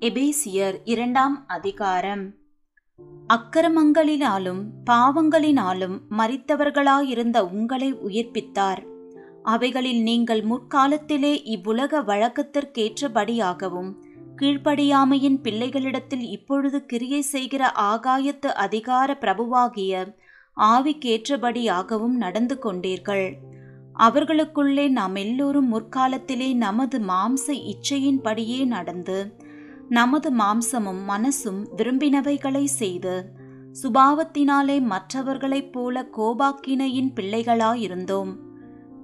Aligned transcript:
எபேசியர் 0.00 0.80
இரண்டாம் 0.84 1.44
அதிகாரம். 1.46 2.34
அக்கிரமங்களினாலும் 3.28 4.62
பாவங்களினாலும் 4.90 5.98
மறித்தவர்களாயிருந்த 6.10 7.38
உங்களை 7.40 7.94
உயிர்ப்பித்தார். 7.94 8.84
அவைகளில் 9.42 10.02
நீங்கள் 10.02 10.44
முற்காலத்திலே 10.44 11.40
இவ்வுலக 11.44 12.02
வழக்கத்திற்கேற்றபடியாகவும் 12.02 13.94
கீழ்ப்படியாமையின் 14.36 15.38
பிள்ளைகளிடத்தில் 15.42 16.20
இப்பொழுது 16.20 16.86
கிரியை 16.86 17.20
செய்கிற 17.20 17.72
ஆகாயத்து 17.76 18.46
அதிகார 18.46 19.16
பிரபுவாகிய 19.20 20.14
ஆவிக்கேற்றபடியாகவும் 20.56 22.16
நடந்து 22.16 22.58
கொண்டீர்கள். 22.62 23.32
அவர்களுக்குள்ளே 23.92 24.88
நாம் 24.88 25.14
எல்லோரும் 25.14 25.72
முற்காலத்திலே 25.72 26.54
நமது 26.54 26.98
மாம்ச 26.98 27.46
இச்சையின்படியே 27.46 28.64
நடந்து 28.64 29.52
நமது 29.88 30.30
மாம்சமும் 30.30 31.02
மனசும் 31.08 31.66
விரும்பினவைகளை 31.76 32.64
செய்து 32.64 33.32
சுபாவத்தினாலே 33.82 34.80
மற்றவர்களைப் 34.80 35.72
போல 35.72 36.08
கோபாக்கினையின் 36.16 37.10
பிள்ளைகளாயிருந்தோம். 37.14 38.36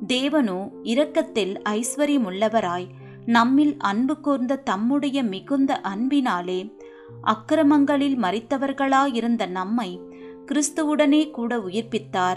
தேவனோ 0.06 0.68
இரக்கத்தில் 0.82 1.62
ஐஸ்வர்யமுள்ளவராய் 1.68 2.86
நம்மில் 3.26 3.76
அன்பு 3.78 4.20
கூர்ந்த 4.20 4.56
தம்முடைய 4.56 5.22
மிகுந்த 5.22 5.80
அன்பினாலே 5.80 6.76
அக்கிரமங்களில் 7.22 8.18
மறித்தவர்களாயிருந்த 8.18 9.48
நம்மை 9.48 10.00
கிறிஸ்துவுடனே 10.46 11.30
கூட 11.30 11.58
உயிர்ப்பித்தார். 11.58 12.36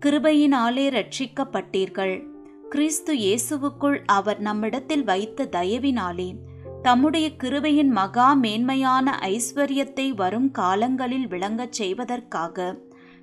கிருபையினாலே 0.00 0.86
ரட்சிக்கப்பட்டீர்கள் 0.90 2.22
கிறிஸ்து 2.68 3.14
இயேசுவுக்குள் 3.14 4.04
அவர் 4.06 4.40
நம்மிடத்தில் 4.40 5.04
வைத்த 5.04 5.48
தயவினாலே 5.52 6.34
தம்முடைய 6.82 7.30
கிருபையின் 7.42 7.88
மகா 7.88 8.32
மேன்மையான 8.32 9.18
ஐஸ்வர்யத்தை 9.22 10.14
வரும் 10.14 10.50
காலங்களில் 10.50 11.26
விளங்கச் 11.28 11.72
செய்வதற்காக 11.72 12.76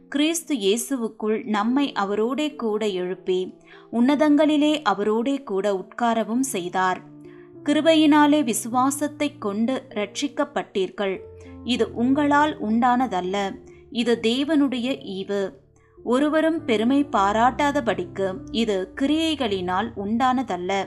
கிறிஸ்து 0.09 0.55
இயேசுவுக்குள் 0.55 1.43
நம்மை 1.45 1.91
அவரோடே 1.99 2.55
கூட 2.55 2.87
எழுப்பி 2.87 3.57
உன்னதங்களிலே 3.91 4.71
அவரோடே 4.89 5.43
கூட 5.43 5.73
உட்காரவும் 5.73 6.39
செய்தார். 6.39 7.01
கிருபையினாலே 7.63 8.43
விசுவாசத்தை 8.43 9.37
கொண்டு 9.37 9.87
ரட்சிக்கப்பட்டீர்கள் 9.89 11.17
இது 11.63 11.93
உங்களால் 11.93 12.61
உண்டானதல்ல. 12.61 13.59
இது 13.91 14.19
தேவனுடைய 14.21 14.89
ஈவு. 15.17 15.51
ஒருவரும் 16.03 16.65
பெருமை 16.65 17.05
பாராட்டாதபடிக்கு 17.11 18.35
இது 18.51 18.93
கிரியைகளினால் 19.01 19.89
உண்டானதல்ல. 20.05 20.85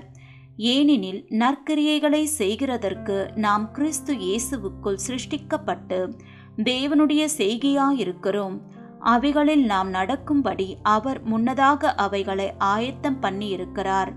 ஏனெனில் 0.59 1.25
நற்கிரியைகளை 1.31 2.27
செய்கிறதற்கு 2.39 3.37
நாம் 3.37 3.73
கிறிஸ்து 3.73 4.15
இயேசுவுக்குள் 4.15 4.99
சிருஷ்டிக்கப்பட்டு 5.07 6.15
தேவனுடைய 6.65 7.29
செய்கையாயிருக்கிறோம். 7.39 8.61
அவைகளில் 8.99 9.65
நாம் 9.65 9.91
நடக்கும்படி 9.91 10.79
அவர் 10.83 11.23
முன்னதாக 11.23 11.93
அவைகளை 11.95 12.53
ஆயத்தம் 12.59 13.21
பண்ணியிருக்கிறார். 13.21 14.13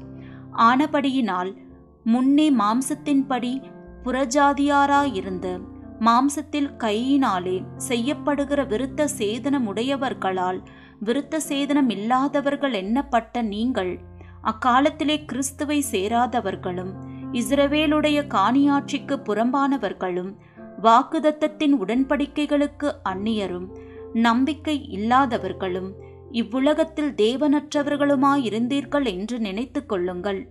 ஆனபடியினால் 0.52 1.58
முன்னே 2.04 2.50
மாம்சத்தின்படி 2.52 3.62
புறஜாதியாராயிருந்து 4.04 5.60
மாம்சத்தில் 6.00 6.76
கையினாலே 6.76 7.62
செய்யப்படுகிற 7.78 8.66
விருத்த 8.66 9.08
சேதனமுடையவர்களால் 9.18 10.60
விருத்த 11.06 11.40
சேதனம் 11.50 11.90
இல்லாதவர்கள் 11.90 12.72
எண்ணப்பட்ட 12.72 13.42
நீங்கள் 13.42 14.00
அக்காலத்திலே 14.46 15.26
கிறிஸ்துவை 15.26 15.86
சேராதவர்களும் 15.92 16.92
இஸ்ரவேலுடைய 17.32 18.18
காணியாட்சிக்கு 18.36 19.16
புறம்பானவர்களும் 19.28 20.32
வாக்குதத்தத்தின் 20.84 21.76
உடன்படிக்கைகளுக்கு 21.84 22.88
அந்நியரும் 23.10 23.68
நம்பிக்கை 24.14 24.76
இல்லாதவர்களும் 24.90 25.90
இவ்வுலகத்தில் 26.32 27.12
தேவனற்றவர்களுமாயிருந்தீர்கள் 27.14 29.06
என்று 29.06 29.40
நினைத்து 29.40 29.86
கொள்ளுங்கள். 29.86 30.42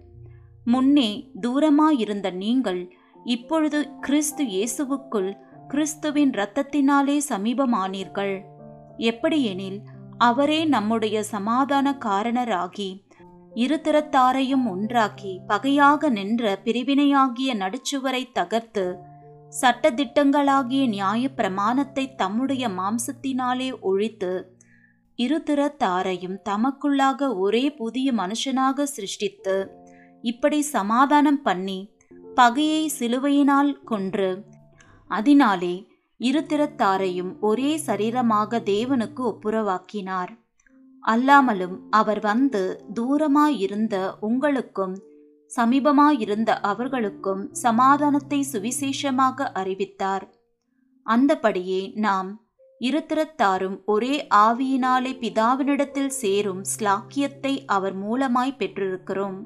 முன்னே 0.65 1.11
தூரமாயிருந்த 1.41 2.29
நீங்கள் 2.35 2.93
இப்பொழுது 3.25 3.81
கிறிஸ்து 4.01 4.45
இயேசுவுக்குள் 4.45 5.31
கிறிஸ்துவின் 5.69 6.31
இரத்தத்தினாலே 6.31 7.17
சமீபமானீர்கள். 7.29 8.35
எப்படியெனில் 8.97 9.79
அவரே 10.19 10.61
நம்முடைய 10.65 11.17
சமாதான 11.23 11.97
காரணராகி 12.05 12.91
இருதிறத்தாரையும் 13.55 14.65
ஒன்றாக்கி 14.69 15.41
பகையாக 15.47 16.09
நின்ற 16.09 16.61
பிரிவினையாகிய 16.65 17.51
நடுச்சுவரை 17.55 18.23
தகர்த்து 18.33 18.87
சட்டதிட்டங்களாகிய 19.61 20.87
நியாய 20.87 21.29
பிரமாணத்தை 21.29 22.15
தம்முடைய 22.15 22.69
மாம்சத்தினாலே 22.69 23.79
ஒழித்து 23.81 24.33
இருதிறத்தாரையும் 25.19 26.39
தமக்குள்ளாக 26.49 27.37
ஒரே 27.37 27.65
புதிய 27.75 28.13
மனுஷனாக 28.13 28.83
சிருஷ்டித்து 28.83 29.57
இப்படி 30.23 30.63
சமாதானம் 30.73 31.43
பண்ணி 31.43 31.79
பகையை 32.35 32.91
சிலுவையினால் 32.99 33.83
கொன்று 33.85 34.31
அதனாலே 35.11 35.75
இருதிறத்தாரையும் 36.21 37.33
ஒரே 37.41 37.81
சரீரமாக 37.87 38.59
தேவனுக்கு 38.65 39.23
ஒப்புரவாக்கினார். 39.27 40.33
அல்லாமலும் 41.05 41.77
அவர் 41.91 42.21
வந்து 42.21 42.63
தூரமாயிருந்த 42.95 43.97
உங்களுக்கும் 44.21 44.95
சமீபமாயிருந்த 45.51 46.51
அவர்களுக்கும் 46.61 47.43
சமாதானத்தை 47.55 48.39
சுவிசேஷமாக 48.53 49.49
அறிவித்தார். 49.53 50.25
அந்தபடியே 51.07 51.83
நாம் 51.97 52.31
இருத்திரத்தாரும் 52.81 53.77
ஒரே 53.85 54.15
ஆவியினாலே 54.37 55.13
பிதாவினிடத்தில் 55.21 56.15
சேரும் 56.21 56.63
ஸ்லாக்கியத்தை 56.73 57.53
அவர் 57.67 57.97
மூலமாய் 57.97 58.59
பெற்றிருக்கிறோம். 58.59 59.39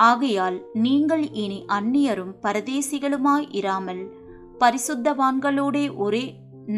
ஆகையால் 0.00 0.58
நீங்கள் 0.72 1.24
இனி 1.34 1.58
அந்நியரும் 1.68 2.34
பரதேசிகளுமாய் 2.42 3.48
இராமல் 3.52 4.04
பரிசுத்தவான்களோடே 4.60 5.86
ஒரே 5.96 6.24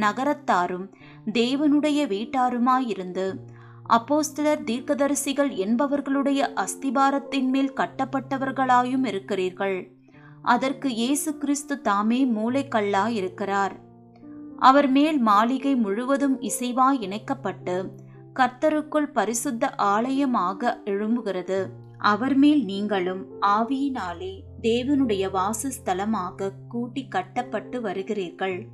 நகரத்தாரும் 0.00 0.86
தேவனுடைய 1.32 2.00
வீட்டாருமாயிருந்து 2.06 3.26
அப்போஸ்தலர் 3.88 4.62
தீர்க்கதரிசிகள் 4.64 5.50
என்பவர்களுடைய 5.64 6.64
அஸ்திபாரத்தின் 6.64 7.48
மேல் 7.48 7.72
கட்டப்பட்டவர்களாயும் 7.72 9.04
இருக்கிறீர்கள். 9.04 9.92
அதற்கு 10.42 10.94
இயேசு 10.94 11.36
கிறிஸ்து 11.36 11.80
தாமே 11.80 12.26
மூளைக்கல்லா 12.26 13.08
இருக்கிறார் 13.08 13.82
அவர் 14.58 14.88
மேல் 14.88 15.18
மாளிகை 15.18 15.74
முழுவதும் 15.76 16.40
இசைவாய் 16.40 17.00
இணைக்கப்பட்டு 17.00 17.92
கர்த்தருக்குள் 18.34 19.08
பரிசுத்த 19.12 19.74
ஆலயமாக 19.76 20.80
எழும்புகிறது. 20.84 21.66
அவர் 21.98 22.36
மேல் 22.36 22.64
நீங்களும் 22.64 23.26
ஆவியினாலே 23.40 24.32
தேவனுடைய 24.60 25.24
வாசஸ்தலமாக 25.30 26.50
கூட்டி 26.68 27.08
கட்டப்பட்டு 27.08 27.80
வருகிறீர்கள். 27.80 28.66